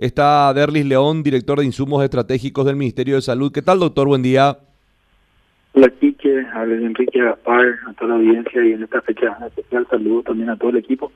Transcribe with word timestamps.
Está 0.00 0.54
Derlis 0.54 0.86
León, 0.86 1.22
director 1.22 1.58
de 1.58 1.66
insumos 1.66 2.02
estratégicos 2.02 2.64
del 2.64 2.74
Ministerio 2.74 3.16
de 3.16 3.20
Salud. 3.20 3.52
¿Qué 3.52 3.60
tal, 3.60 3.80
doctor? 3.80 4.08
Buen 4.08 4.22
día. 4.22 4.56
Hola, 5.74 5.90
Quique, 5.90 6.42
habla 6.54 6.74
Enrique 6.74 7.22
Gaspar, 7.22 7.66
a 7.86 7.92
toda 7.92 8.12
la 8.12 8.14
audiencia 8.14 8.64
y 8.64 8.72
en 8.72 8.82
esta 8.82 9.02
fecha 9.02 9.36
especial 9.48 9.86
saludo 9.90 10.22
también 10.22 10.48
a 10.48 10.56
todo 10.56 10.70
el 10.70 10.78
equipo 10.78 11.12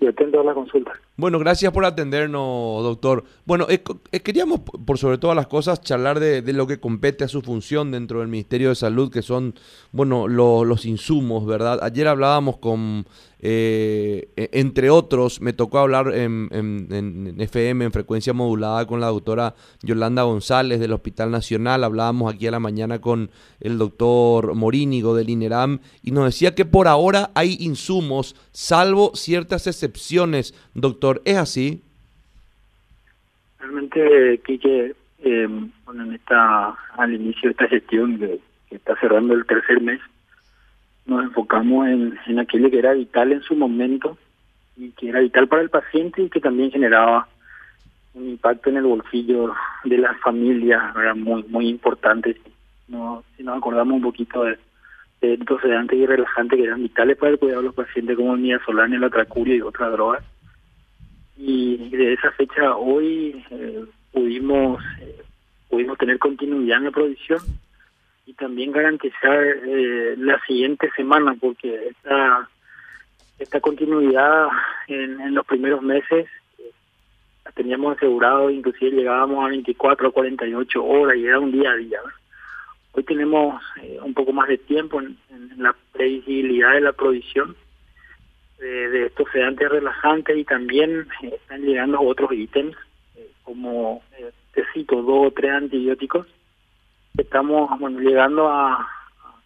y 0.00 0.06
atento 0.06 0.40
a 0.40 0.44
la 0.44 0.54
consulta. 0.54 0.92
Bueno, 1.18 1.40
gracias 1.40 1.72
por 1.72 1.84
atendernos, 1.84 2.84
doctor. 2.84 3.24
Bueno, 3.44 3.66
eh, 3.68 3.82
eh, 4.12 4.20
queríamos, 4.20 4.60
por 4.60 4.98
sobre 4.98 5.18
todas 5.18 5.34
las 5.34 5.48
cosas, 5.48 5.80
charlar 5.80 6.20
de, 6.20 6.52
lo 6.52 6.68
que 6.68 6.78
compete 6.78 7.24
a 7.24 7.28
su 7.28 7.42
función 7.42 7.90
dentro 7.90 8.20
del 8.20 8.28
Ministerio 8.28 8.68
de 8.68 8.76
Salud, 8.76 9.10
que 9.10 9.22
son, 9.22 9.56
bueno, 9.90 10.28
los 10.28 10.86
insumos, 10.86 11.44
¿verdad? 11.44 11.80
Ayer 11.82 12.06
hablábamos 12.06 12.58
con, 12.58 13.04
eh, 13.40 14.28
e, 14.36 14.50
entre 14.52 14.90
otros, 14.90 15.40
me 15.40 15.52
tocó 15.52 15.78
hablar 15.78 16.14
en, 16.14 17.34
FM, 17.36 17.86
en 17.86 17.92
frecuencia 17.92 18.32
modulada, 18.32 18.86
con 18.86 19.00
la 19.00 19.08
doctora 19.08 19.56
Yolanda 19.82 20.22
González 20.22 20.78
del 20.78 20.92
Hospital 20.92 21.32
Nacional. 21.32 21.82
Hablábamos 21.82 22.32
aquí 22.32 22.46
a 22.46 22.52
la 22.52 22.60
mañana 22.60 23.00
con 23.00 23.30
el 23.58 23.76
doctor 23.78 24.54
Morínigo 24.54 25.16
del 25.16 25.30
INERAM 25.30 25.80
y 26.02 26.12
nos 26.12 26.26
decía 26.26 26.54
que 26.54 26.64
por 26.64 26.86
ahora 26.86 27.32
hay 27.34 27.56
insumos, 27.58 28.36
salvo 28.52 29.12
ciertas 29.16 29.66
excepciones, 29.66 30.54
doctor 30.74 31.07
¿Es 31.24 31.36
así? 31.36 31.82
Realmente, 33.58 34.40
Quique, 34.44 34.94
eh, 35.20 35.48
bueno, 35.84 36.04
en 36.04 36.14
esta, 36.14 36.76
al 36.96 37.14
inicio 37.14 37.48
de 37.48 37.50
esta 37.50 37.68
gestión 37.68 38.18
que, 38.18 38.40
está 38.70 38.94
cerrando 39.00 39.32
el 39.32 39.46
tercer 39.46 39.80
mes, 39.80 39.98
nos 41.06 41.24
enfocamos 41.24 41.88
en, 41.88 42.38
aquello 42.38 42.70
que 42.70 42.78
era 42.78 42.92
vital 42.92 43.32
en 43.32 43.40
su 43.40 43.56
momento 43.56 44.18
y 44.76 44.90
que 44.90 45.08
era 45.08 45.20
vital 45.20 45.48
para 45.48 45.62
el 45.62 45.70
paciente 45.70 46.22
y 46.22 46.28
que 46.28 46.38
también 46.38 46.70
generaba 46.70 47.26
un 48.12 48.28
impacto 48.28 48.68
en 48.68 48.76
el 48.76 48.84
bolsillo 48.84 49.54
de 49.84 49.96
las 49.96 50.20
familias, 50.20 50.94
era 50.96 51.14
muy 51.14 51.44
muy 51.44 51.68
importante. 51.68 52.38
No, 52.88 53.24
si 53.36 53.42
nos 53.42 53.56
acordamos 53.56 53.94
un 53.94 54.02
poquito 54.02 54.44
de, 54.44 54.58
de 55.22 55.38
sedantes 55.62 55.98
y 55.98 56.04
relajantes 56.04 56.58
que 56.58 56.64
eran 56.64 56.82
vitales 56.82 57.16
para 57.16 57.32
el 57.32 57.38
cuidado 57.38 57.62
de 57.62 57.66
los 57.68 57.74
pacientes 57.74 58.16
como 58.16 58.34
el 58.34 58.40
midazolam, 58.40 58.92
la 58.92 59.08
tracuria 59.08 59.56
y 59.56 59.62
otras 59.62 59.92
drogas 59.92 60.22
y 61.38 61.76
de 61.90 62.14
esa 62.14 62.32
fecha 62.32 62.76
hoy 62.76 63.44
eh, 63.50 63.84
pudimos 64.12 64.82
eh, 65.00 65.22
pudimos 65.70 65.96
tener 65.96 66.18
continuidad 66.18 66.78
en 66.78 66.84
la 66.84 66.90
producción 66.90 67.40
y 68.26 68.34
también 68.34 68.72
garantizar 68.72 69.44
eh, 69.44 70.16
la 70.18 70.40
siguiente 70.46 70.90
semana 70.96 71.36
porque 71.40 71.90
esta 71.90 72.48
esta 73.38 73.60
continuidad 73.60 74.48
en, 74.88 75.32
los 75.32 75.46
primeros 75.46 75.80
meses 75.80 76.26
la 77.44 77.52
teníamos 77.52 77.96
asegurado 77.96 78.50
inclusive 78.50 78.96
llegábamos 78.96 79.44
a 79.44 79.48
24 79.48 80.08
o 80.08 80.12
48 80.12 80.84
horas 80.84 81.16
y 81.16 81.24
era 81.24 81.38
un 81.38 81.52
día 81.52 81.70
a 81.70 81.76
día 81.76 82.00
hoy 82.92 83.04
tenemos 83.04 83.62
un 84.02 84.12
poco 84.12 84.32
más 84.32 84.48
de 84.48 84.58
tiempo 84.58 85.00
en, 85.00 85.16
en 85.30 85.62
la 85.62 85.72
previsibilidad 85.92 86.72
de 86.72 86.80
la 86.80 86.92
provisión 86.92 87.54
de, 88.58 89.06
estos 89.06 89.26
sedantes 89.32 89.68
relajantes 89.68 90.36
y 90.36 90.44
también 90.44 91.08
eh, 91.22 91.32
están 91.34 91.62
llegando 91.62 92.00
otros 92.00 92.32
ítems 92.32 92.76
eh, 93.16 93.30
como 93.42 94.02
eh, 94.18 94.30
te 94.52 94.64
cito 94.72 95.02
dos 95.02 95.28
o 95.28 95.30
tres 95.30 95.52
antibióticos. 95.52 96.26
Estamos 97.16 97.78
bueno, 97.78 98.00
llegando 98.00 98.48
a, 98.48 98.88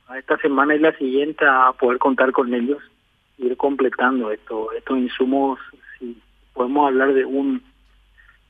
a, 0.08 0.18
esta 0.18 0.36
semana 0.38 0.74
y 0.74 0.78
la 0.78 0.96
siguiente 0.96 1.44
a 1.46 1.72
poder 1.72 1.98
contar 1.98 2.32
con 2.32 2.52
ellos 2.52 2.78
ir 3.38 3.56
completando 3.56 4.30
esto 4.30 4.72
estos 4.72 4.98
insumos. 4.98 5.58
Si 5.98 6.20
podemos 6.52 6.88
hablar 6.88 7.12
de 7.14 7.24
un 7.24 7.62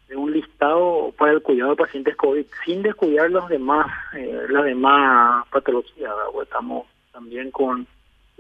de 0.09 0.17
un 0.17 0.33
listado 0.33 1.13
para 1.17 1.33
el 1.33 1.43
cuidado 1.43 1.71
de 1.71 1.77
pacientes 1.77 2.17
COVID 2.17 2.45
sin 2.67 2.83
descuidar 2.83 3.31
los 3.31 3.49
demás 3.49 3.87
eh, 4.15 4.47
las 4.51 4.65
demás 4.65 5.47
patologías 5.49 6.13
estamos 6.43 6.87
también 7.13 7.51
con 7.51 7.87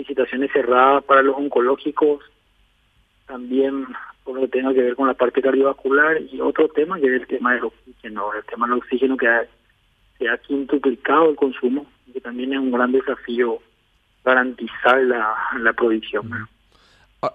licitaciones 0.02 0.50
cerradas 0.52 1.04
para 1.04 1.22
los 1.22 1.36
oncológicos, 1.36 2.24
también 3.26 3.86
por 4.24 4.36
lo 4.36 4.42
que 4.42 4.48
tenga 4.48 4.74
que 4.74 4.82
ver 4.82 4.96
con 4.96 5.06
la 5.06 5.14
parte 5.14 5.40
cardiovascular 5.40 6.20
y 6.20 6.40
otro 6.40 6.68
tema 6.68 6.98
que 6.98 7.06
es 7.06 7.22
el 7.22 7.26
tema 7.26 7.54
del 7.54 7.64
oxígeno, 7.64 8.32
el 8.34 8.44
tema 8.44 8.66
del 8.66 8.78
oxígeno 8.78 9.16
que 9.16 9.26
se 10.18 10.28
ha 10.28 10.38
quintuplicado 10.38 11.30
el 11.30 11.36
consumo 11.36 11.86
y 12.06 12.12
que 12.12 12.20
también 12.20 12.52
es 12.52 12.58
un 12.58 12.72
gran 12.72 12.92
desafío 12.92 13.58
garantizar 14.24 15.02
la, 15.02 15.34
la 15.60 15.72
provisión. 15.72 16.30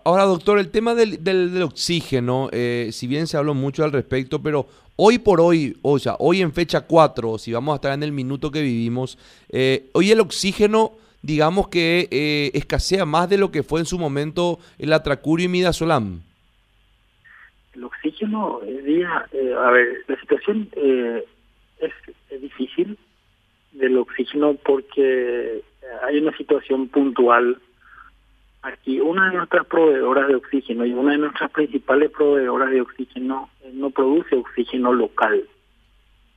Ahora, 0.03 0.23
doctor, 0.23 0.59
el 0.59 0.69
tema 0.69 0.95
del, 0.95 1.23
del, 1.23 1.61
oxígeno, 1.63 2.50
eh, 2.51 2.89
si 2.91 3.07
bien 3.07 3.25
se 3.25 3.38
habló 3.38 3.53
mucho 3.53 3.85
al 3.85 3.94
respecto, 3.94 4.41
pero 4.41 4.67
hoy 4.97 5.17
por 5.17 5.39
hoy, 5.39 5.77
o 5.81 5.97
sea, 5.97 6.17
hoy 6.19 6.41
en 6.41 6.51
fecha 6.51 6.81
4, 6.81 7.38
si 7.38 7.53
vamos 7.53 7.72
a 7.72 7.75
estar 7.75 7.94
en 7.94 8.03
el 8.03 8.11
minuto 8.11 8.51
que 8.51 8.61
vivimos, 8.61 9.17
eh, 9.50 9.89
hoy 9.94 10.11
el 10.11 10.19
oxígeno 10.19 10.91
digamos 11.27 11.67
que 11.67 12.07
eh, 12.09 12.51
escasea 12.53 13.03
más 13.05 13.29
de 13.29 13.38
lo 13.38 13.51
que 13.51 13.61
fue 13.61 13.81
en 13.81 13.85
su 13.85 13.99
momento 13.99 14.59
el 14.79 14.93
atracurio 14.93 15.47
y 15.47 15.49
midazolam? 15.49 16.21
El 17.73 17.83
oxígeno, 17.83 18.61
eh, 18.63 18.81
día, 18.81 19.25
eh, 19.33 19.53
a 19.53 19.69
ver, 19.71 20.05
la 20.07 20.17
situación 20.21 20.69
es, 20.73 21.93
es, 22.29 22.41
difícil 22.41 22.97
del 23.73 23.97
oxígeno 23.97 24.53
porque 24.53 25.61
hay 26.07 26.17
una 26.19 26.35
situación 26.38 26.88
puntual 26.88 27.57
aquí. 28.61 29.01
Una 29.01 29.29
de 29.29 29.38
nuestras 29.38 29.65
proveedoras 29.65 30.29
de 30.29 30.35
oxígeno 30.35 30.85
y 30.85 30.94
una 30.94 31.11
de 31.11 31.17
nuestras 31.17 31.51
principales 31.51 32.09
proveedoras 32.11 32.71
de 32.71 32.81
oxígeno 32.81 33.49
no 33.73 33.89
produce 33.89 34.35
oxígeno 34.35 34.94
local. 34.94 35.44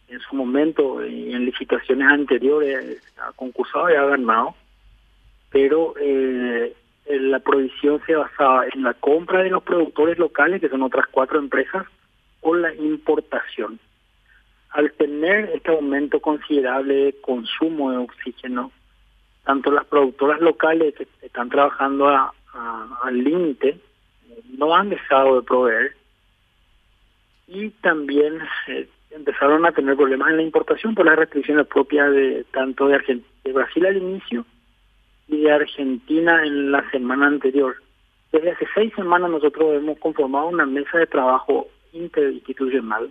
En 0.09 0.19
su 0.21 0.35
momento, 0.35 1.01
en 1.03 1.45
licitaciones 1.45 2.09
anteriores, 2.09 3.01
ha 3.19 3.31
concursado 3.33 3.91
y 3.91 3.95
ha 3.95 4.05
ganado 4.05 4.57
pero 5.51 5.95
eh, 6.01 6.75
la 7.07 7.41
provisión 7.41 8.01
se 8.07 8.15
basaba 8.15 8.67
en 8.73 8.83
la 8.83 8.95
compra 8.95 9.43
de 9.43 9.51
los 9.51 9.63
productores 9.63 10.19
locales, 10.19 10.61
que 10.61 10.69
son 10.69 10.83
otras 10.83 11.07
cuatro 11.11 11.39
empresas, 11.39 11.87
o 12.41 12.55
la 12.55 12.75
importación. 12.75 13.79
Al 14.71 14.93
tener 14.93 15.51
este 15.55 15.73
aumento 15.73 16.21
considerable 16.21 16.95
de 16.95 17.21
consumo 17.21 17.91
de 17.91 17.99
oxígeno, 17.99 18.71
tanto 19.45 19.73
las 19.73 19.85
productoras 19.87 20.41
locales 20.41 20.95
que 20.95 21.09
están 21.23 21.49
trabajando 21.49 22.09
al 22.09 23.25
límite 23.25 23.79
no 24.57 24.75
han 24.75 24.91
dejado 24.91 25.41
de 25.41 25.47
proveer 25.47 25.97
y 27.49 27.71
también 27.71 28.39
eh, 28.69 28.89
empezaron 29.11 29.67
a 29.67 29.73
tener 29.73 29.97
problemas 29.97 30.31
en 30.31 30.37
la 30.37 30.43
importación 30.43 30.95
por 30.95 31.07
las 31.07 31.17
restricciones 31.17 31.67
propias 31.67 32.13
de 32.13 32.45
tanto 32.53 32.87
de, 32.87 32.95
Argentina, 32.95 33.29
de 33.43 33.53
Brasil 33.53 33.87
al 33.87 33.97
inicio 33.97 34.47
de 35.31 35.53
Argentina 35.53 36.45
en 36.45 36.73
la 36.73 36.89
semana 36.91 37.27
anterior. 37.27 37.77
Desde 38.33 38.51
hace 38.51 38.67
seis 38.75 38.93
semanas 38.95 39.31
nosotros 39.31 39.75
hemos 39.75 39.99
conformado 39.99 40.49
una 40.49 40.67
mesa 40.67 40.99
de 40.99 41.07
trabajo 41.07 41.69
interinstitucional, 41.93 43.11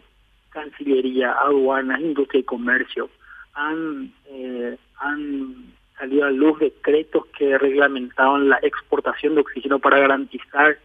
Cancillería, 0.50 1.34
aduanas, 1.34 2.02
industria 2.02 2.40
y 2.40 2.44
comercio. 2.44 3.10
Han, 3.54 4.12
eh, 4.28 4.78
han 4.98 5.74
salido 5.98 6.26
a 6.26 6.32
luz 6.32 6.60
decretos 6.60 7.26
que 7.38 7.58
reglamentaban 7.58 8.50
la 8.50 8.60
exportación 8.64 9.36
de 9.36 9.42
oxígeno 9.42 9.80
para 9.80 10.00
garantizar 10.00 10.78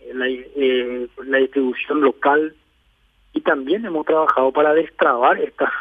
eh, 0.00 0.12
la, 0.14 0.28
eh, 0.28 1.08
la 1.26 1.38
distribución 1.38 2.02
local 2.02 2.54
y 3.32 3.40
también 3.40 3.84
hemos 3.84 4.06
trabajado 4.06 4.52
para 4.52 4.74
destrabar 4.74 5.40
estas, 5.40 5.72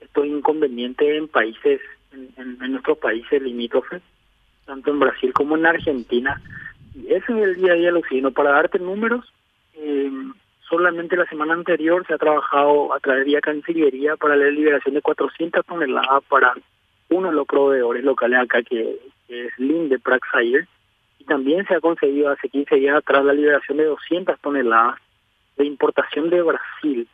estos 0.00 0.26
inconvenientes 0.26 1.08
en 1.08 1.28
países 1.28 1.80
en, 2.14 2.72
nuestros 2.72 2.98
países 2.98 3.42
limítrofes, 3.42 4.02
tanto 4.66 4.90
en 4.90 5.00
Brasil 5.00 5.32
como 5.32 5.56
en 5.56 5.66
Argentina. 5.66 6.40
Y 6.94 7.12
ese 7.12 7.32
es 7.32 7.44
el 7.44 7.56
día 7.56 7.72
a 7.72 7.76
día 7.76 7.86
del 7.86 7.96
oxígeno. 7.96 8.30
Para 8.30 8.52
darte 8.52 8.78
números, 8.78 9.24
eh, 9.74 10.10
solamente 10.68 11.16
la 11.16 11.26
semana 11.26 11.54
anterior 11.54 12.06
se 12.06 12.14
ha 12.14 12.18
trabajado 12.18 12.94
a 12.94 13.00
través 13.00 13.26
de 13.26 13.40
Cancillería 13.40 14.16
para 14.16 14.36
la 14.36 14.50
liberación 14.50 14.94
de 14.94 15.02
400 15.02 15.64
toneladas 15.66 16.22
para 16.28 16.54
uno 17.10 17.28
de 17.28 17.34
los 17.34 17.46
proveedores 17.46 18.04
locales 18.04 18.40
acá, 18.40 18.62
que, 18.62 18.98
es 19.28 19.58
Linde 19.58 19.98
Praxair, 19.98 20.68
y 21.18 21.24
también 21.24 21.66
se 21.66 21.74
ha 21.74 21.80
conseguido 21.80 22.30
hace 22.30 22.48
15 22.48 22.76
días 22.76 22.96
atrás 22.96 23.24
la 23.24 23.32
liberación 23.32 23.78
de 23.78 23.84
200 23.84 24.38
toneladas 24.40 25.00
de 25.56 25.64
importación 25.64 26.30
de 26.30 26.42
Brasil. 26.42 27.08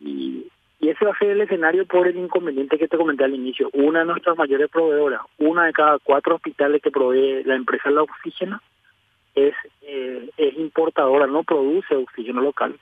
Y 0.00 0.46
y 0.84 0.90
ese 0.90 1.06
va 1.06 1.12
a 1.12 1.18
ser 1.18 1.30
el 1.30 1.40
escenario 1.40 1.86
por 1.86 2.06
el 2.06 2.14
inconveniente 2.14 2.76
que 2.76 2.88
te 2.88 2.98
comenté 2.98 3.24
al 3.24 3.34
inicio. 3.34 3.70
Una 3.72 4.00
de 4.00 4.04
nuestras 4.04 4.36
mayores 4.36 4.68
proveedoras, 4.68 5.22
una 5.38 5.64
de 5.64 5.72
cada 5.72 5.98
cuatro 5.98 6.34
hospitales 6.34 6.82
que 6.82 6.90
provee 6.90 7.42
la 7.42 7.54
empresa 7.54 7.90
la 7.90 8.02
oxígeno, 8.02 8.60
es, 9.34 9.54
eh, 9.80 10.28
es 10.36 10.58
importadora, 10.58 11.26
no 11.26 11.42
produce 11.42 11.96
oxígeno 11.96 12.42
local. 12.42 12.78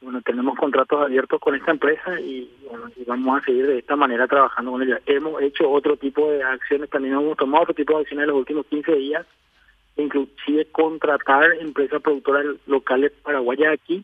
Bueno, 0.00 0.22
tenemos 0.22 0.56
contratos 0.56 1.02
abiertos 1.02 1.38
con 1.38 1.54
esta 1.54 1.70
empresa 1.70 2.18
y, 2.18 2.50
y 2.96 3.04
vamos 3.06 3.38
a 3.38 3.44
seguir 3.44 3.66
de 3.66 3.78
esta 3.80 3.94
manera 3.94 4.26
trabajando 4.26 4.70
con 4.70 4.82
ella. 4.82 5.00
Hemos 5.04 5.42
hecho 5.42 5.70
otro 5.70 5.98
tipo 5.98 6.30
de 6.30 6.42
acciones, 6.42 6.88
también 6.88 7.12
hemos 7.12 7.36
tomado 7.36 7.64
otro 7.64 7.74
tipo 7.74 7.92
de 7.92 8.00
acciones 8.00 8.22
en 8.22 8.28
los 8.30 8.38
últimos 8.38 8.64
15 8.68 8.90
días, 8.94 9.26
inclusive 9.98 10.64
contratar 10.72 11.52
empresas 11.60 12.00
productoras 12.00 12.46
locales 12.66 13.12
paraguayas 13.22 13.74
aquí 13.74 14.02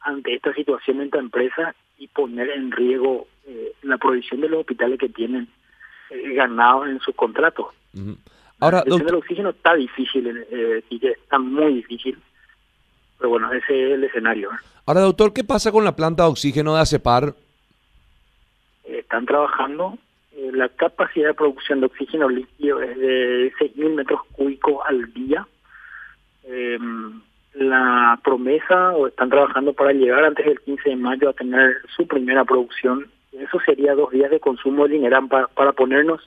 ante 0.00 0.34
esta 0.34 0.52
situación 0.54 1.02
en 1.02 1.10
tu 1.10 1.18
empresa 1.18 1.72
y 2.00 2.08
poner 2.08 2.48
en 2.50 2.72
riesgo 2.72 3.28
eh, 3.46 3.74
la 3.82 3.98
provisión 3.98 4.40
de 4.40 4.48
los 4.48 4.60
hospitales 4.60 4.98
que 4.98 5.10
tienen 5.10 5.46
eh, 6.08 6.34
ganados 6.34 6.88
en 6.88 6.98
sus 6.98 7.14
contratos. 7.14 7.66
Ahora, 8.58 8.82
el 8.86 8.98
del 8.98 9.14
oxígeno 9.14 9.50
está 9.50 9.74
difícil, 9.74 10.26
eh, 10.50 10.82
está 10.90 11.38
muy 11.38 11.74
difícil, 11.74 12.18
pero 13.18 13.30
bueno, 13.30 13.52
ese 13.52 13.86
es 13.86 13.92
el 13.92 14.04
escenario. 14.04 14.50
Ahora, 14.86 15.02
doctor, 15.02 15.32
¿qué 15.34 15.44
pasa 15.44 15.70
con 15.70 15.84
la 15.84 15.94
planta 15.94 16.24
de 16.24 16.30
oxígeno 16.30 16.74
de 16.74 16.80
ACEPAR? 16.80 17.34
están 18.84 19.24
trabajando, 19.24 19.98
la 20.52 20.68
capacidad 20.68 21.28
de 21.28 21.34
producción 21.34 21.80
de 21.80 21.86
oxígeno 21.86 22.28
líquido 22.28 22.82
es 22.82 22.98
de 22.98 23.52
6.000 23.60 23.94
metros 23.94 24.20
cúbicos 24.32 24.82
al 24.86 25.12
día. 25.12 25.46
Eh, 26.44 26.78
la 27.54 28.18
promesa 28.22 28.92
o 28.92 29.08
están 29.08 29.30
trabajando 29.30 29.72
para 29.72 29.92
llegar 29.92 30.24
antes 30.24 30.46
del 30.46 30.60
15 30.60 30.90
de 30.90 30.96
mayo 30.96 31.28
a 31.28 31.32
tener 31.32 31.76
su 31.96 32.06
primera 32.06 32.44
producción. 32.44 33.06
Eso 33.32 33.58
sería 33.64 33.94
dos 33.94 34.10
días 34.10 34.30
de 34.30 34.40
consumo 34.40 34.84
de 34.84 34.94
Lineran 34.94 35.28
para, 35.28 35.46
para 35.48 35.72
ponernos 35.72 36.20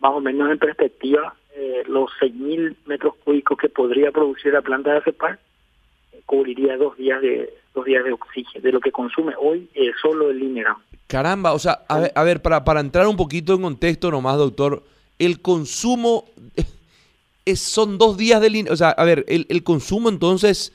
más 0.00 0.12
o 0.12 0.20
menos 0.20 0.50
en 0.50 0.58
perspectiva 0.58 1.34
eh, 1.54 1.82
los 1.88 2.10
6.000 2.20 2.76
metros 2.86 3.14
cúbicos 3.24 3.58
que 3.58 3.68
podría 3.68 4.12
producir 4.12 4.52
la 4.52 4.62
planta 4.62 4.92
de 4.92 4.98
ACEPAR 4.98 5.38
eh, 6.12 6.20
cubriría 6.26 6.76
dos 6.76 6.96
días 6.96 7.20
de 7.22 7.52
dos 7.74 7.84
días 7.84 8.04
de 8.04 8.12
oxígeno 8.12 8.62
de 8.62 8.72
lo 8.72 8.80
que 8.80 8.90
consume 8.90 9.34
hoy 9.38 9.68
eh, 9.74 9.92
solo 10.00 10.30
el 10.30 10.38
Lineran. 10.38 10.76
Caramba, 11.06 11.52
o 11.52 11.58
sea, 11.58 11.80
a 11.88 12.00
ver, 12.00 12.12
a 12.14 12.24
ver, 12.24 12.42
para, 12.42 12.64
para 12.64 12.80
entrar 12.80 13.06
un 13.06 13.16
poquito 13.16 13.54
en 13.54 13.62
contexto 13.62 14.10
nomás, 14.10 14.38
doctor, 14.38 14.82
el 15.18 15.40
consumo 15.40 16.24
son 17.54 17.98
dos 17.98 18.16
días 18.16 18.40
de... 18.40 18.66
O 18.70 18.76
sea, 18.76 18.90
a 18.90 19.04
ver, 19.04 19.24
el, 19.28 19.46
el 19.48 19.62
consumo 19.62 20.08
entonces... 20.08 20.72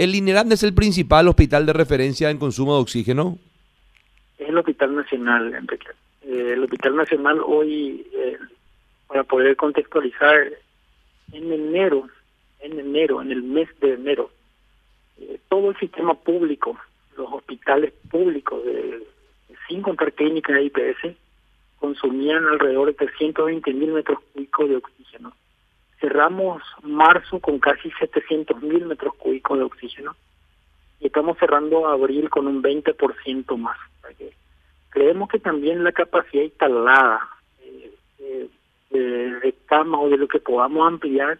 ¿El 0.00 0.12
Linerán 0.12 0.50
es 0.50 0.62
el 0.62 0.72
principal 0.72 1.28
hospital 1.28 1.66
de 1.66 1.74
referencia 1.74 2.30
en 2.30 2.38
consumo 2.38 2.74
de 2.74 2.80
oxígeno? 2.80 3.36
Es 4.38 4.48
el 4.48 4.56
Hospital 4.56 4.96
Nacional, 4.96 5.52
Enrique. 5.52 5.88
Eh, 6.22 6.52
el 6.54 6.64
Hospital 6.64 6.96
Nacional 6.96 7.38
hoy, 7.44 8.06
eh, 8.14 8.38
para 9.08 9.24
poder 9.24 9.56
contextualizar, 9.56 10.52
en 11.34 11.52
enero, 11.52 12.08
en 12.60 12.80
enero, 12.80 13.20
en 13.20 13.30
el 13.30 13.42
mes 13.42 13.68
de 13.82 13.92
enero, 13.92 14.30
eh, 15.20 15.38
todo 15.50 15.68
el 15.68 15.76
sistema 15.76 16.14
público, 16.14 16.78
los 17.18 17.30
hospitales 17.30 17.92
públicos, 18.10 18.64
de, 18.64 19.06
sin 19.68 19.82
contar 19.82 20.14
clínicas 20.14 20.56
de 20.56 20.64
IPS, 20.64 21.16
consumían 21.78 22.46
alrededor 22.46 22.86
de 22.86 22.94
320 22.94 23.70
mil 23.74 23.92
metros 23.92 24.18
cúbicos 24.32 24.66
de 24.66 24.76
oxígeno 24.76 25.34
cerramos 26.00 26.62
marzo 26.82 27.38
con 27.40 27.58
casi 27.58 27.90
700 27.92 28.62
mil 28.62 28.86
metros 28.86 29.14
cúbicos 29.16 29.58
de 29.58 29.64
oxígeno 29.64 30.16
y 30.98 31.06
estamos 31.06 31.38
cerrando 31.38 31.86
abril 31.86 32.28
con 32.28 32.46
un 32.46 32.62
20% 32.62 33.56
más. 33.56 33.78
Creemos 34.90 35.28
que 35.28 35.38
también 35.38 35.84
la 35.84 35.92
capacidad 35.92 36.42
instalada 36.42 37.20
eh, 37.62 37.94
eh, 38.18 38.48
de, 38.90 39.54
cama 39.66 40.00
o 40.00 40.08
de 40.08 40.18
lo 40.18 40.26
que 40.26 40.40
podamos 40.40 40.86
ampliar 40.86 41.38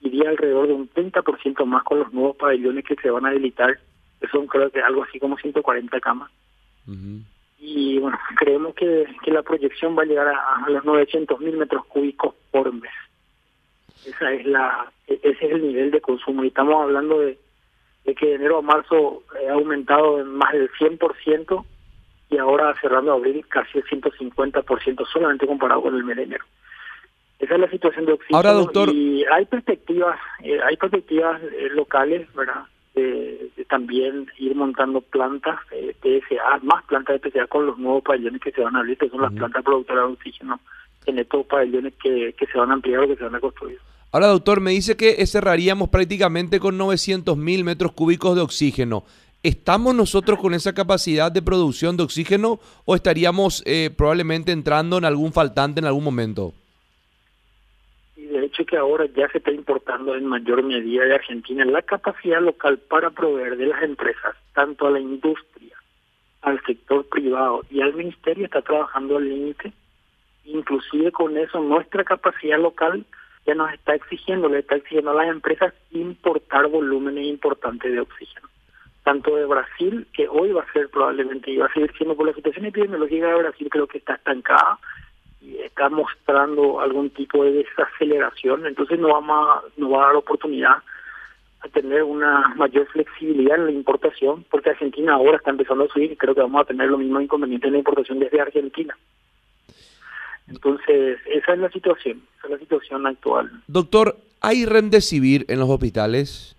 iría 0.00 0.30
alrededor 0.30 0.68
de 0.68 0.74
un 0.74 0.88
30% 0.88 1.64
más 1.64 1.82
con 1.82 1.98
los 1.98 2.12
nuevos 2.12 2.36
pabellones 2.36 2.84
que 2.84 2.94
se 2.96 3.10
van 3.10 3.26
a 3.26 3.30
habilitar, 3.30 3.78
que 4.20 4.28
son 4.28 4.46
creo 4.46 4.70
que 4.70 4.80
algo 4.80 5.02
así 5.02 5.18
como 5.18 5.36
140 5.36 6.00
camas. 6.00 6.30
Y 7.58 7.98
bueno, 7.98 8.18
creemos 8.36 8.74
que, 8.74 9.06
que 9.24 9.30
la 9.30 9.42
proyección 9.42 9.96
va 9.96 10.02
a 10.02 10.06
llegar 10.06 10.28
a, 10.28 10.64
a 10.64 10.70
los 10.70 10.84
900 10.84 11.40
mil 11.40 11.56
metros 11.56 11.84
cúbicos 11.86 12.34
por 12.50 12.72
mes. 12.72 12.90
Esa 14.06 14.32
es 14.32 14.46
la, 14.46 14.90
e-, 15.06 15.20
ese 15.22 15.46
es 15.46 15.52
el 15.52 15.62
nivel 15.62 15.90
de 15.90 16.00
consumo. 16.00 16.44
Y 16.44 16.48
estamos 16.48 16.82
hablando 16.82 17.20
de, 17.20 17.38
que 18.16 18.26
de 18.26 18.34
enero 18.34 18.58
a 18.58 18.62
marzo 18.62 19.22
ha 19.48 19.52
aumentado 19.52 20.20
en 20.20 20.28
más 20.28 20.52
del 20.52 20.70
100% 20.72 21.64
y 22.30 22.38
ahora 22.38 22.74
cerrando 22.80 23.12
abril 23.12 23.44
casi 23.48 23.78
el 23.78 23.84
150% 23.84 25.06
solamente 25.12 25.46
comparado 25.46 25.82
con 25.82 25.94
el 25.94 26.04
mes 26.04 26.16
de 26.16 26.22
enero. 26.24 26.44
Esa 27.38 27.54
es 27.54 27.60
la 27.60 27.70
situación 27.70 28.06
de 28.06 28.12
oxígeno. 28.12 28.36
Ahora, 28.36 28.52
doctor. 28.52 28.88
Y 28.94 29.24
hay 29.24 29.44
perspectivas, 29.46 30.18
eh, 30.42 30.60
hay 30.62 30.76
perspectivas 30.76 31.42
eh, 31.42 31.68
locales, 31.72 32.32
¿verdad? 32.34 32.62
De, 32.94 33.50
también 33.68 34.30
ir 34.38 34.54
montando 34.54 35.00
plantas 35.00 35.58
eh, 35.72 35.94
PSA, 36.02 36.58
más 36.62 36.84
plantas 36.84 37.20
de 37.20 37.30
PSA 37.30 37.46
con 37.46 37.66
los 37.66 37.78
nuevos 37.78 38.02
pabellones 38.02 38.40
que 38.40 38.52
se 38.52 38.60
van 38.60 38.76
a 38.76 38.80
abrir, 38.80 38.98
que 38.98 39.08
son 39.08 39.22
las 39.22 39.32
plantas 39.32 39.64
productoras 39.64 40.06
de 40.06 40.12
oxígeno 40.12 40.60
en 41.06 41.18
estos 41.18 41.46
pabellones 41.46 41.94
que, 42.02 42.34
que 42.38 42.46
se 42.46 42.58
van 42.58 42.70
a 42.70 42.74
ampliar 42.74 43.00
o 43.00 43.08
que 43.08 43.16
se 43.16 43.24
van 43.24 43.34
a 43.34 43.40
construir. 43.40 43.78
Ahora, 44.10 44.26
doctor, 44.26 44.60
me 44.60 44.72
dice 44.72 44.96
que 44.96 45.26
cerraríamos 45.26 45.88
prácticamente 45.88 46.60
con 46.60 46.76
900 46.76 47.36
mil 47.36 47.64
metros 47.64 47.92
cúbicos 47.92 48.36
de 48.36 48.42
oxígeno. 48.42 49.04
¿Estamos 49.42 49.92
nosotros 49.92 50.38
con 50.38 50.54
esa 50.54 50.72
capacidad 50.72 51.32
de 51.32 51.42
producción 51.42 51.96
de 51.96 52.04
oxígeno 52.04 52.60
o 52.84 52.94
estaríamos 52.94 53.64
eh, 53.66 53.90
probablemente 53.90 54.52
entrando 54.52 54.98
en 54.98 55.04
algún 55.04 55.32
faltante 55.32 55.80
en 55.80 55.86
algún 55.86 56.04
momento? 56.04 56.52
Y 58.16 58.26
de 58.26 58.44
hecho 58.44 58.64
que 58.64 58.76
ahora 58.76 59.06
ya 59.06 59.28
se 59.30 59.38
está 59.38 59.50
importando 59.50 60.14
en 60.14 60.26
mayor 60.26 60.62
medida 60.62 61.04
de 61.06 61.16
Argentina 61.16 61.64
la 61.64 61.82
capacidad 61.82 62.40
local 62.40 62.78
para 62.88 63.10
proveer 63.10 63.56
de 63.56 63.66
las 63.66 63.82
empresas, 63.82 64.36
tanto 64.54 64.86
a 64.86 64.92
la 64.92 65.00
industria, 65.00 65.76
al 66.42 66.62
sector 66.64 67.08
privado 67.08 67.62
y 67.68 67.80
al 67.80 67.94
ministerio 67.94 68.44
está 68.44 68.62
trabajando 68.62 69.16
al 69.16 69.28
límite. 69.28 69.72
Inclusive 70.44 71.12
con 71.12 71.36
eso 71.36 71.60
nuestra 71.60 72.04
capacidad 72.04 72.58
local 72.58 73.04
ya 73.46 73.54
nos 73.54 73.72
está 73.72 73.94
exigiendo, 73.94 74.48
le 74.48 74.60
está 74.60 74.76
exigiendo 74.76 75.10
a 75.10 75.14
las 75.14 75.28
empresas 75.28 75.74
importar 75.90 76.68
volúmenes 76.68 77.26
importantes 77.26 77.92
de 77.92 78.00
oxígeno. 78.00 78.48
Tanto 79.04 79.34
de 79.34 79.46
Brasil, 79.46 80.06
que 80.12 80.28
hoy 80.28 80.52
va 80.52 80.62
a 80.62 80.72
ser 80.72 80.88
probablemente, 80.90 81.50
y 81.50 81.56
va 81.56 81.66
a 81.66 81.72
seguir 81.72 81.92
siendo 81.96 82.16
por 82.16 82.26
la 82.26 82.34
situación 82.34 82.66
epidemiológica 82.66 83.26
de 83.26 83.42
Brasil, 83.42 83.68
creo 83.68 83.88
que 83.88 83.98
está 83.98 84.14
estancada 84.14 84.78
y 85.40 85.56
está 85.58 85.88
mostrando 85.88 86.80
algún 86.80 87.10
tipo 87.10 87.42
de 87.44 87.52
desaceleración, 87.52 88.64
entonces 88.66 89.00
no, 89.00 89.08
va 89.08 90.02
a 90.02 90.06
dar 90.06 90.16
oportunidad 90.16 90.76
a 91.62 91.68
tener 91.68 92.04
una 92.04 92.54
mayor 92.56 92.86
flexibilidad 92.88 93.56
en 93.56 93.66
la 93.66 93.72
importación, 93.72 94.44
porque 94.50 94.70
Argentina 94.70 95.14
ahora 95.14 95.36
está 95.36 95.50
empezando 95.50 95.84
a 95.84 95.88
subir 95.88 96.12
y 96.12 96.16
creo 96.16 96.34
que 96.34 96.40
vamos 96.40 96.62
a 96.62 96.66
tener 96.66 96.88
lo 96.88 96.98
mismo 96.98 97.20
inconveniente 97.20 97.66
en 97.66 97.74
la 97.74 97.78
importación 97.78 98.20
desde 98.20 98.40
Argentina. 98.40 98.96
Entonces, 100.48 101.18
esa 101.26 101.54
es 101.54 101.58
la 101.58 101.70
situación, 101.70 102.22
esa 102.38 102.46
es 102.46 102.50
la 102.52 102.58
situación 102.58 103.06
actual. 103.06 103.50
Doctor, 103.66 104.16
¿hay 104.40 104.66
remdesivir 104.66 105.44
en 105.48 105.60
los 105.60 105.70
hospitales? 105.70 106.56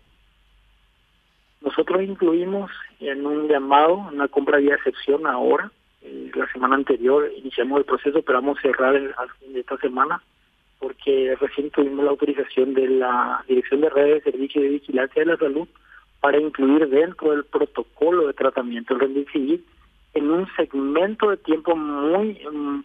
Nosotros 1.62 2.02
incluimos 2.02 2.72
en 3.00 3.26
un 3.26 3.48
llamado, 3.48 3.96
una 4.12 4.28
compra 4.28 4.58
de 4.58 4.68
excepción 4.68 5.28
ahora. 5.28 5.72
Eh, 6.02 6.32
la 6.36 6.52
semana 6.52 6.76
anterior 6.76 7.32
iniciamos 7.38 7.80
el 7.80 7.86
proceso, 7.86 8.22
pero 8.22 8.40
vamos 8.40 8.58
a 8.60 8.62
cerrar 8.62 8.96
el, 8.96 9.14
al 9.18 9.30
fin 9.40 9.54
de 9.54 9.62
esta 9.62 9.78
semana 9.78 10.22
porque 10.84 11.38
recién 11.40 11.70
tuvimos 11.70 12.04
la 12.04 12.12
autorización 12.12 12.74
de 12.74 12.90
la 12.90 13.42
Dirección 13.48 13.80
de 13.80 13.90
Redes 13.90 14.26
de 14.26 14.32
Servicio 14.32 14.62
de 14.62 14.68
Vigilancia 14.68 15.22
de 15.22 15.28
la 15.28 15.38
Salud 15.38 15.66
para 16.20 16.38
incluir 16.40 16.90
dentro 16.90 17.32
del 17.32 17.46
protocolo 17.46 18.28
de 18.28 18.34
tratamiento 18.34 18.94
el 18.94 19.00
remdesivir 19.00 19.64
en 20.14 20.30
un 20.30 20.46
segmento 20.58 21.30
de 21.30 21.38
tiempo 21.38 21.74
muy 21.76 22.38
mm, 22.52 22.84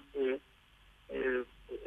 eh, 1.11 1.45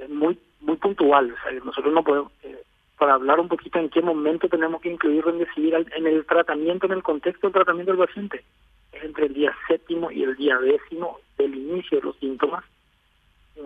muy 0.10 0.38
muy 0.62 0.78
puntual. 0.78 1.36
nosotros 1.66 1.94
no 1.94 2.04
podemos, 2.04 2.32
eh, 2.44 2.64
para 2.98 3.16
hablar 3.16 3.40
un 3.40 3.48
poquito 3.48 3.80
en 3.80 3.90
qué 3.90 4.02
momento 4.02 4.48
tenemos 4.48 4.82
que 4.82 4.92
incluir 4.92 5.26
decidir 5.26 5.74
en 5.96 6.08
el 6.08 6.26
tratamiento, 6.26 6.86
en 6.86 6.94
el 6.94 7.04
contexto 7.04 7.48
del 7.48 7.54
tratamiento 7.54 7.92
del 7.92 8.06
paciente. 8.06 8.44
Es 8.92 9.04
entre 9.04 9.26
el 9.26 9.34
día 9.34 9.54
séptimo 9.68 10.12
y 10.12 10.24
el 10.24 10.36
día 10.36 10.58
décimo 10.60 11.20
del 11.38 11.56
inicio 11.56 12.00
de 12.00 12.06
los 12.06 12.16
síntomas. 12.18 12.64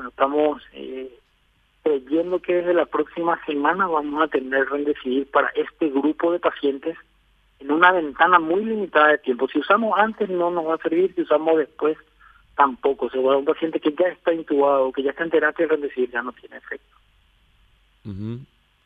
estamos 0.07 0.62
eh, 0.74 1.19
creyendo 1.83 2.39
que 2.39 2.55
desde 2.55 2.74
la 2.74 2.85
próxima 2.85 3.39
semana 3.45 3.88
vamos 3.88 4.24
a 4.24 4.27
tener 4.27 4.69
decidir 4.69 5.29
para 5.29 5.50
este 5.50 5.89
grupo 5.89 6.31
de 6.31 6.39
pacientes 6.39 6.97
en 7.59 7.71
una 7.71 7.91
ventana 7.91 8.39
muy 8.39 8.63
limitada 8.63 9.09
de 9.09 9.17
tiempo. 9.17 9.47
Si 9.47 9.59
usamos 9.59 9.97
antes 9.97 10.29
no 10.29 10.50
nos 10.50 10.65
va 10.65 10.75
a 10.75 10.79
servir, 10.79 11.13
si 11.13 11.21
usamos 11.21 11.57
después 11.57 11.97
tampoco. 12.55 13.09
se 13.09 13.19
va 13.19 13.38
un 13.38 13.45
paciente 13.45 13.79
que 13.79 13.93
ya 13.93 14.07
está 14.07 14.33
intubado, 14.33 14.91
que 14.91 15.03
ya 15.03 15.12
está 15.12 15.24
en 15.24 15.31
terapia, 15.31 15.67
decir, 15.67 16.09
ya 16.12 16.21
no 16.21 16.31
tiene 16.33 16.57
efecto. 16.57 16.95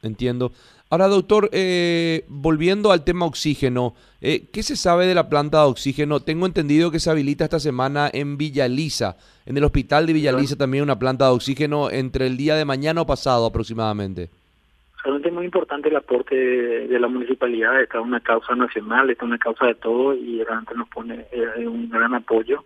Entiendo. 0.02 0.52
Ahora, 0.90 1.08
doctor, 1.08 1.50
eh, 1.52 2.26
volviendo 2.30 2.92
al 2.92 3.04
tema 3.04 3.26
oxígeno, 3.26 3.94
eh, 4.22 4.48
¿qué 4.52 4.64
se 4.64 4.76
sabe 4.76 5.06
de 5.06 5.14
la 5.14 5.30
planta 5.30 5.60
de 5.60 5.70
oxígeno? 5.70 6.22
Tengo 6.22 6.46
entendido 6.46 6.90
que 6.90 7.00
se 7.00 7.12
habilita 7.12 7.44
esta 7.44 7.60
semana 7.60 8.10
en 8.12 8.38
Villa 8.38 8.68
Lisa, 8.68 9.18
en 9.46 9.58
el 9.58 9.64
hospital 9.64 10.08
de 10.08 10.14
Villa 10.14 10.32
Lisa 10.32 10.56
también 10.56 10.84
una 10.84 10.98
planta 10.98 11.26
de 11.26 11.32
oxígeno 11.32 11.92
entre 11.92 12.26
el 12.28 12.38
día 12.38 12.56
de 12.56 12.66
mañana 12.66 13.02
o 13.02 13.06
pasado 13.06 13.46
aproximadamente. 13.46 14.30
Realmente 15.04 15.30
es 15.30 15.34
muy 15.34 15.46
importante 15.46 15.90
el 15.90 15.96
aporte 15.96 16.36
de, 16.36 17.00
la 17.00 17.08
municipalidad, 17.08 17.82
está 17.82 18.02
una 18.02 18.20
causa 18.20 18.56
nacional, 18.56 19.10
está 19.10 19.26
una 19.26 19.38
causa 19.38 19.68
de 19.68 19.76
todo 19.76 20.14
y 20.14 20.44
realmente 20.44 20.74
nos 20.76 20.90
pone 20.90 21.26
eh, 21.32 21.68
un 21.68 21.90
gran 21.90 22.16
apoyo 22.16 22.64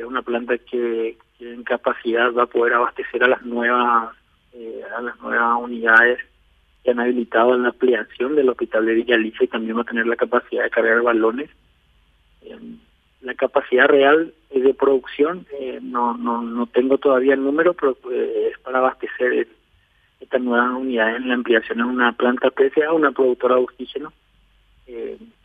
es 0.00 0.06
una 0.06 0.22
planta 0.22 0.56
que, 0.58 1.16
en 1.40 1.62
capacidad 1.62 2.32
va 2.32 2.44
a 2.44 2.46
poder 2.46 2.74
abastecer 2.74 3.22
a 3.22 3.28
las 3.28 3.42
nuevas 3.42 4.12
eh, 4.52 4.82
a 4.96 5.00
las 5.00 5.20
nuevas 5.20 5.62
unidades 5.62 6.18
que 6.82 6.90
han 6.90 6.98
habilitado 6.98 7.54
en 7.54 7.62
la 7.62 7.68
ampliación 7.68 8.34
del 8.34 8.48
hospital 8.48 8.86
de 8.86 8.94
Villa 8.94 9.16
y 9.18 9.46
también 9.46 9.76
va 9.76 9.82
a 9.82 9.84
tener 9.84 10.06
la 10.06 10.16
capacidad 10.16 10.64
de 10.64 10.70
cargar 10.70 11.02
balones. 11.02 11.50
La 13.20 13.34
capacidad 13.34 13.86
real 13.86 14.32
de 14.50 14.74
producción, 14.74 15.46
no, 15.82 16.16
no, 16.16 16.42
no 16.42 16.66
tengo 16.66 16.98
todavía 16.98 17.34
el 17.34 17.44
número, 17.44 17.74
pero 17.74 17.96
es 18.10 18.58
para 18.60 18.78
abastecer 18.78 19.46
estas 20.20 20.40
nuevas 20.40 20.72
unidades 20.72 21.16
en 21.16 21.28
la 21.28 21.34
ampliación 21.34 21.80
en 21.80 21.86
una 21.86 22.12
planta 22.12 22.50
PSA, 22.50 22.92
una 22.92 23.12
productora 23.12 23.56
de 23.56 23.62
oxígeno, 23.62 24.12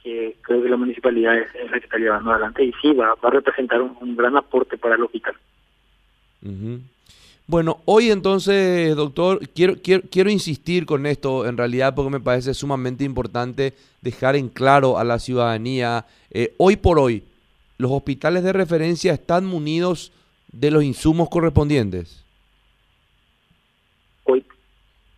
que 0.01 0.35
creo 0.41 0.63
que 0.63 0.69
la 0.69 0.77
municipalidad 0.77 1.37
es, 1.37 1.71
la 1.71 1.79
que 1.79 1.85
está 1.85 1.97
llevando 1.97 2.31
adelante 2.31 2.63
y 2.63 2.73
sí, 2.81 2.93
va, 2.93 3.15
va 3.15 3.29
a 3.29 3.31
representar 3.31 3.81
un, 3.81 4.15
gran 4.15 4.37
aporte 4.37 4.77
para 4.77 4.95
el 4.95 5.03
hospital. 5.03 5.35
Bueno, 7.45 7.81
hoy 7.85 8.09
entonces, 8.09 8.95
doctor, 8.95 9.47
quiero, 9.49 9.75
quiero, 9.81 10.03
quiero 10.09 10.29
insistir 10.29 10.85
con 10.85 11.05
esto 11.05 11.45
en 11.45 11.57
realidad 11.57 11.93
porque 11.93 12.11
me 12.11 12.19
parece 12.19 12.53
sumamente 12.53 13.03
importante 13.03 13.73
dejar 14.01 14.35
en 14.35 14.49
claro 14.49 14.97
a 14.97 15.03
la 15.03 15.19
ciudadanía, 15.19 16.05
eh, 16.31 16.53
hoy 16.57 16.77
por 16.77 16.99
hoy, 16.99 17.23
¿los 17.77 17.91
hospitales 17.91 18.43
de 18.43 18.53
referencia 18.53 19.13
están 19.13 19.45
munidos 19.45 20.11
de 20.51 20.71
los 20.71 20.83
insumos 20.83 21.29
correspondientes? 21.29 22.25
Hoy, 24.25 24.45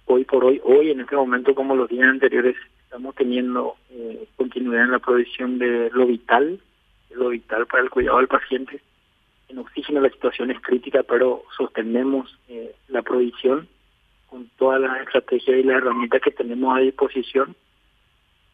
hoy 0.05 0.23
por 0.25 0.45
hoy, 0.45 0.61
hoy 0.63 0.91
en 0.91 1.01
este 1.01 1.15
momento 1.15 1.53
como 1.53 1.75
los 1.75 1.89
días 1.89 2.07
anteriores, 2.07 2.55
estamos 2.95 3.15
teniendo 3.15 3.75
eh, 3.89 4.25
continuidad 4.37 4.85
en 4.85 4.91
la 4.91 4.99
provisión 4.99 5.59
de 5.59 5.89
lo 5.91 6.05
vital, 6.05 6.59
lo 7.11 7.29
vital 7.29 7.67
para 7.67 7.83
el 7.83 7.89
cuidado 7.89 8.17
del 8.17 8.27
paciente 8.27 8.81
en 9.49 9.59
oxígeno 9.59 10.01
la 10.01 10.09
situación 10.09 10.51
es 10.51 10.61
crítica, 10.61 11.03
pero 11.03 11.43
sostenemos 11.55 12.39
eh, 12.47 12.73
la 12.87 13.01
provisión 13.01 13.67
con 14.27 14.49
todas 14.57 14.81
las 14.81 15.01
estrategias 15.01 15.57
y 15.57 15.63
las 15.63 15.77
herramientas 15.77 16.21
que 16.21 16.31
tenemos 16.31 16.75
a 16.75 16.79
disposición 16.79 17.55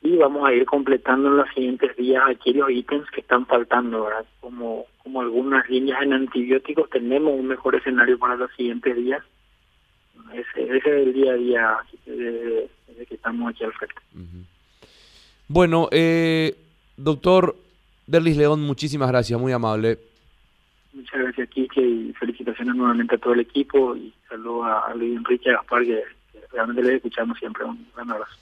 y 0.02 0.18
vamos 0.18 0.48
a 0.48 0.54
ir 0.54 0.66
completando 0.66 1.30
en 1.30 1.38
los 1.38 1.50
siguientes 1.54 1.96
días 1.96 2.24
aquellos 2.26 2.72
ítems 2.72 3.10
que 3.12 3.22
están 3.22 3.46
faltando, 3.46 4.06
¿verdad? 4.06 4.26
Como, 4.40 4.86
como 5.04 5.22
algunas 5.22 5.70
líneas 5.70 6.02
en 6.02 6.14
antibióticos, 6.14 6.90
tenemos 6.90 7.40
un 7.40 7.48
mejor 7.48 7.76
escenario 7.76 8.18
para 8.18 8.36
los 8.36 8.52
siguientes 8.54 8.96
días. 8.96 9.24
Ese, 10.34 10.78
es 10.78 10.86
el 10.86 11.14
día 11.14 11.32
a 11.34 11.36
día 11.36 11.78
desde, 12.06 12.70
que 13.08 13.16
estamos 13.16 13.50
aquí 13.50 13.64
al 13.64 13.74
frente. 13.74 13.96
Bueno, 15.48 15.90
eh, 15.92 16.56
doctor 16.96 17.56
Derlis 18.08 18.38
León, 18.38 18.62
muchísimas 18.62 19.10
gracias, 19.10 19.40
muy 19.40 19.52
amable. 19.52 20.00
Muchas 20.94 21.22
gracias, 21.22 21.50
Kike, 21.50 21.82
y 21.82 22.14
felicitaciones 22.14 22.76
nuevamente 22.76 23.16
a 23.16 23.18
todo 23.18 23.34
el 23.34 23.42
equipo 23.42 23.96
y 23.96 24.14
saludo 24.28 24.66
a 24.66 24.94
Luis 24.94 25.18
Enrique 25.18 25.52
Gaspar, 25.52 25.84
que 25.84 26.04
realmente 26.52 26.84
le 26.84 26.96
escuchamos 26.96 27.38
siempre. 27.38 27.64
Un 27.64 27.88
gran 27.96 28.12
abrazo. 28.12 28.36